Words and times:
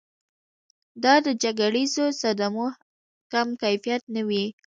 دا 1.03 1.13
د 1.25 1.27
جګړیزو 1.43 2.05
صدمو 2.21 2.67
کم 3.31 3.47
کیفیت 3.61 4.01
نه 4.15 4.21
وي. 4.27 4.45